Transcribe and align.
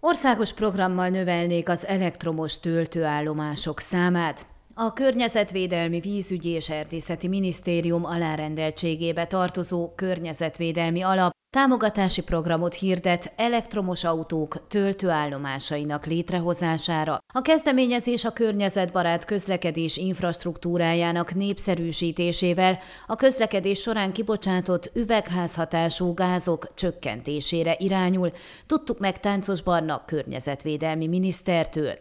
Országos 0.00 0.52
programmal 0.52 1.08
növelnék 1.08 1.68
az 1.68 1.86
elektromos 1.86 2.60
töltőállomások 2.60 3.80
számát. 3.80 4.46
A 4.74 4.92
Környezetvédelmi 4.92 6.00
Vízügyi 6.00 6.48
és 6.48 6.70
Erdészeti 6.70 7.28
Minisztérium 7.28 8.04
alárendeltségébe 8.04 9.26
tartozó 9.26 9.92
környezetvédelmi 9.94 11.02
alap 11.02 11.37
Támogatási 11.50 12.22
programot 12.22 12.74
hirdet 12.74 13.32
elektromos 13.36 14.04
autók 14.04 14.66
töltőállomásainak 14.66 16.06
létrehozására. 16.06 17.18
A 17.32 17.40
kezdeményezés 17.40 18.24
a 18.24 18.32
környezetbarát 18.32 19.24
közlekedés 19.24 19.96
infrastruktúrájának 19.96 21.34
népszerűsítésével 21.34 22.78
a 23.06 23.14
közlekedés 23.14 23.80
során 23.80 24.12
kibocsátott 24.12 24.90
üvegházhatású 24.94 26.14
gázok 26.14 26.74
csökkentésére 26.74 27.76
irányul, 27.78 28.32
tudtuk 28.66 28.98
meg 28.98 29.20
Táncos 29.20 29.62
Barna 29.62 30.02
környezetvédelmi 30.06 31.06
minisztertől. 31.06 31.92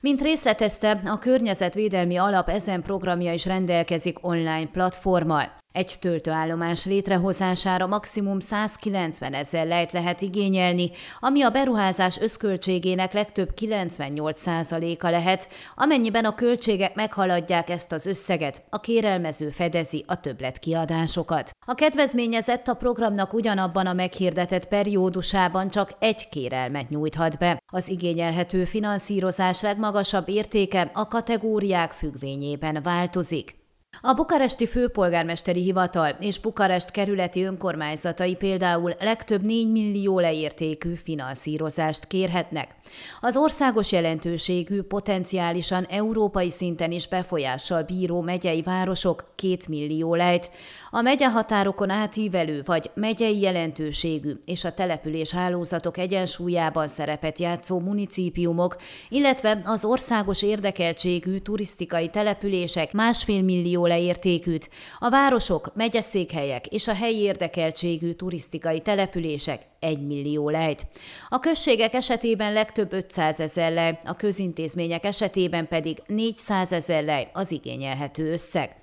Mint 0.00 0.22
részletezte, 0.22 1.00
a 1.04 1.18
környezetvédelmi 1.18 2.16
alap 2.16 2.48
ezen 2.48 2.82
programja 2.82 3.32
is 3.32 3.46
rendelkezik 3.46 4.26
online 4.26 4.66
platformmal. 4.72 5.64
Egy 5.76 5.96
töltőállomás 6.00 6.84
létrehozására 6.84 7.86
maximum 7.86 8.38
190 8.38 9.32
ezer 9.32 9.66
lejt 9.66 9.92
lehet 9.92 10.20
igényelni, 10.20 10.90
ami 11.20 11.42
a 11.42 11.50
beruházás 11.50 12.18
összköltségének 12.18 13.12
legtöbb 13.12 13.48
98%-a 13.60 15.08
lehet, 15.08 15.48
amennyiben 15.74 16.24
a 16.24 16.34
költségek 16.34 16.94
meghaladják 16.94 17.70
ezt 17.70 17.92
az 17.92 18.06
összeget, 18.06 18.62
a 18.70 18.80
kérelmező 18.80 19.48
fedezi 19.48 20.04
a 20.06 20.20
többletkiadásokat. 20.20 21.50
A 21.66 21.74
kedvezményezett 21.74 22.68
a 22.68 22.74
programnak 22.74 23.32
ugyanabban 23.32 23.86
a 23.86 23.92
meghirdetett 23.92 24.68
periódusában 24.68 25.68
csak 25.68 25.90
egy 25.98 26.28
kérelmet 26.28 26.88
nyújthat 26.88 27.38
be. 27.38 27.58
Az 27.72 27.88
igényelhető 27.88 28.64
finanszírozás 28.64 29.60
legmagasabb 29.60 30.28
értéke 30.28 30.90
a 30.94 31.08
kategóriák 31.08 31.92
függvényében 31.92 32.82
változik. 32.82 33.64
A 34.02 34.12
bukaresti 34.12 34.66
főpolgármesteri 34.66 35.62
hivatal 35.62 36.16
és 36.20 36.38
Bukarest 36.38 36.90
kerületi 36.90 37.44
önkormányzatai 37.44 38.34
például 38.34 38.94
legtöbb 38.98 39.44
4 39.44 39.70
millió 39.70 40.18
leértékű 40.18 40.94
finanszírozást 40.94 42.06
kérhetnek. 42.06 42.74
Az 43.20 43.36
országos 43.36 43.92
jelentőségű, 43.92 44.82
potenciálisan 44.82 45.84
európai 45.84 46.50
szinten 46.50 46.90
is 46.90 47.08
befolyással 47.08 47.82
bíró 47.82 48.20
megyei 48.20 48.62
városok 48.62 49.24
2 49.34 49.56
millió 49.68 50.14
lejt, 50.14 50.50
a 50.90 51.00
megyehatárokon 51.00 51.90
átívelő 51.90 52.62
vagy 52.64 52.90
megyei 52.94 53.40
jelentőségű 53.40 54.32
és 54.44 54.64
a 54.64 54.74
település 54.74 55.32
hálózatok 55.32 55.98
egyensúlyában 55.98 56.88
szerepet 56.88 57.38
játszó 57.38 57.78
municípiumok, 57.78 58.76
illetve 59.08 59.60
az 59.64 59.84
országos 59.84 60.42
érdekeltségű 60.42 61.38
turisztikai 61.38 62.08
települések 62.08 62.92
másfél 62.92 63.42
millió 63.42 63.85
leértékűt, 63.86 64.70
a 64.98 65.10
városok, 65.10 65.70
megyeszékhelyek 65.74 66.66
és 66.66 66.88
a 66.88 66.94
helyi 66.94 67.18
érdekeltségű 67.18 68.12
turisztikai 68.12 68.80
települések 68.80 69.62
1 69.78 70.06
millió 70.06 70.48
lejt. 70.48 70.86
A 71.28 71.38
községek 71.38 71.94
esetében 71.94 72.52
legtöbb 72.52 72.92
500 72.92 73.40
ezer 73.40 73.72
lej, 73.72 73.98
a 74.04 74.16
közintézmények 74.16 75.04
esetében 75.04 75.68
pedig 75.68 75.98
400 76.06 76.72
ezer 76.72 77.04
lej 77.04 77.30
az 77.32 77.50
igényelhető 77.50 78.32
összeg. 78.32 78.76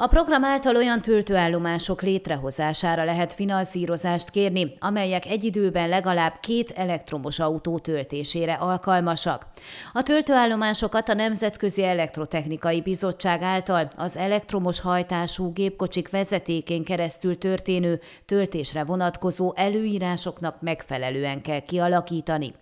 A 0.00 0.06
program 0.06 0.44
által 0.44 0.76
olyan 0.76 1.00
töltőállomások 1.00 2.02
létrehozására 2.02 3.04
lehet 3.04 3.32
finanszírozást 3.32 4.30
kérni, 4.30 4.72
amelyek 4.78 5.26
egy 5.26 5.44
időben 5.44 5.88
legalább 5.88 6.34
két 6.40 6.70
elektromos 6.70 7.38
autó 7.38 7.78
töltésére 7.78 8.52
alkalmasak. 8.52 9.46
A 9.92 10.02
töltőállomásokat 10.02 11.08
a 11.08 11.14
Nemzetközi 11.14 11.84
Elektrotechnikai 11.84 12.80
Bizottság 12.80 13.42
által 13.42 13.88
az 13.96 14.16
elektromos 14.16 14.80
hajtású 14.80 15.52
gépkocsik 15.52 16.10
vezetékén 16.10 16.84
keresztül 16.84 17.38
történő 17.38 18.00
töltésre 18.24 18.84
vonatkozó 18.84 19.52
előírásoknak 19.56 20.60
megfelelően 20.60 21.42
kell 21.42 21.60
kialakítani. 21.60 22.52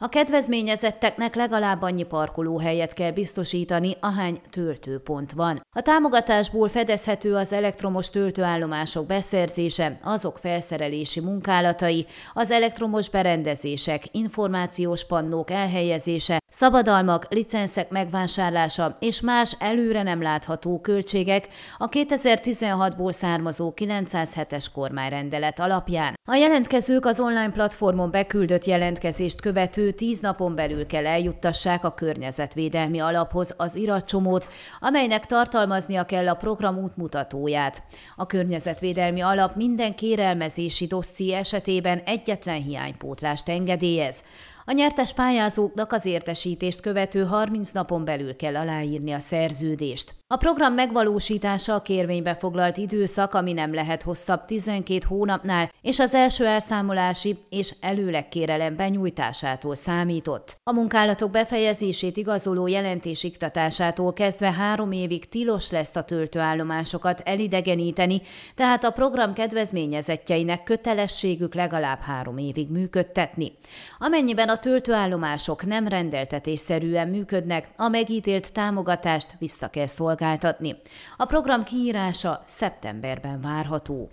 A 0.00 0.08
kedvezményezetteknek 0.08 1.34
legalább 1.34 1.82
annyi 1.82 2.02
parkolóhelyet 2.02 2.92
kell 2.92 3.10
biztosítani, 3.10 3.96
ahány 4.00 4.40
töltőpont 4.50 5.32
van. 5.32 5.60
A 5.76 5.80
támogatásból 5.80 6.68
fedezhető 6.78 7.34
az 7.34 7.52
elektromos 7.52 8.10
töltőállomások 8.10 9.06
beszerzése, 9.06 9.98
azok 10.02 10.38
felszerelési 10.38 11.20
munkálatai, 11.20 12.06
az 12.34 12.50
elektromos 12.50 13.08
berendezések, 13.08 14.02
információs 14.10 15.06
pannók 15.06 15.50
elhelyezése, 15.50 16.40
szabadalmak, 16.48 17.26
licenszek 17.30 17.90
megvásárlása 17.90 18.96
és 19.00 19.20
más 19.20 19.56
előre 19.58 20.02
nem 20.02 20.22
látható 20.22 20.80
költségek 20.80 21.48
a 21.78 21.88
2016-ból 21.88 23.12
származó 23.12 23.72
907-es 23.76 24.66
kormányrendelet 24.74 25.60
alapján. 25.60 26.18
A 26.24 26.34
jelentkezők 26.34 27.06
az 27.06 27.20
online 27.20 27.50
platformon 27.50 28.10
beküldött 28.10 28.64
jelentkezést 28.64 29.40
követő 29.40 29.90
tíz 29.90 30.20
napon 30.20 30.54
belül 30.54 30.86
kell 30.86 31.06
eljuttassák 31.06 31.84
a 31.84 31.94
környezetvédelmi 31.94 32.98
alaphoz 32.98 33.54
az 33.56 33.76
iratcsomót, 33.76 34.48
amelynek 34.80 35.26
tartalmaznia 35.26 36.04
kell 36.04 36.28
a 36.28 36.34
program 36.34 36.67
útmutatóját. 36.76 37.82
A 38.16 38.26
környezetvédelmi 38.26 39.20
alap 39.20 39.56
minden 39.56 39.94
kérelmezési 39.94 40.86
dosszi 40.86 41.34
esetében 41.34 41.98
egyetlen 41.98 42.62
hiánypótlást 42.62 43.48
engedélyez. 43.48 44.24
A 44.68 44.72
nyertes 44.72 45.12
pályázóknak 45.12 45.92
az 45.92 46.04
értesítést 46.04 46.80
követő 46.80 47.24
30 47.24 47.70
napon 47.70 48.04
belül 48.04 48.36
kell 48.36 48.56
aláírni 48.56 49.12
a 49.12 49.18
szerződést. 49.18 50.14
A 50.26 50.36
program 50.36 50.74
megvalósítása 50.74 51.74
a 51.74 51.82
kérvénybe 51.82 52.34
foglalt 52.34 52.76
időszak, 52.76 53.34
ami 53.34 53.52
nem 53.52 53.74
lehet 53.74 54.02
hosszabb 54.02 54.44
12 54.44 54.98
hónapnál, 55.08 55.72
és 55.82 55.98
az 55.98 56.14
első 56.14 56.46
elszámolási 56.46 57.38
és 57.48 57.74
előlegkérelem 57.80 58.76
benyújtásától 58.76 59.74
számított. 59.74 60.56
A 60.62 60.72
munkálatok 60.72 61.30
befejezését 61.30 62.16
igazoló 62.16 62.66
jelentés 62.66 63.24
iktatásától 63.24 64.12
kezdve 64.12 64.52
három 64.52 64.92
évig 64.92 65.28
tilos 65.28 65.70
lesz 65.70 65.96
a 65.96 66.04
töltőállomásokat 66.04 67.20
elidegeníteni, 67.24 68.22
tehát 68.54 68.84
a 68.84 68.90
program 68.90 69.32
kedvezményezettjeinek 69.32 70.62
kötelességük 70.62 71.54
legalább 71.54 72.00
három 72.00 72.38
évig 72.38 72.70
működtetni. 72.70 73.52
Amennyiben 73.98 74.48
a 74.58 74.60
töltőállomások 74.60 75.66
nem 75.66 75.88
rendeltetésszerűen 75.88 77.08
működnek, 77.08 77.68
a 77.76 77.88
megítélt 77.88 78.52
támogatást 78.52 79.34
vissza 79.38 79.68
kell 79.68 79.86
szolgáltatni. 79.86 80.76
A 81.16 81.24
program 81.24 81.62
kiírása 81.62 82.42
szeptemberben 82.46 83.40
várható. 83.40 84.10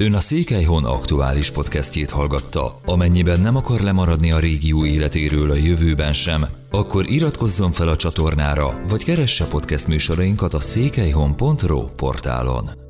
Ön 0.00 0.14
a 0.14 0.20
Székelyhon 0.20 0.84
aktuális 0.84 1.50
podcastjét 1.50 2.10
hallgatta. 2.10 2.80
Amennyiben 2.84 3.40
nem 3.40 3.56
akar 3.56 3.80
lemaradni 3.80 4.32
a 4.32 4.38
régió 4.38 4.84
életéről 4.84 5.50
a 5.50 5.54
jövőben 5.54 6.12
sem, 6.12 6.44
akkor 6.70 7.10
iratkozzon 7.10 7.72
fel 7.72 7.88
a 7.88 7.96
csatornára, 7.96 8.80
vagy 8.88 9.04
keresse 9.04 9.46
podcast 9.46 9.86
műsorainkat 9.86 10.54
a 10.54 10.60
székelyhon.pro 10.60 11.84
portálon. 11.84 12.83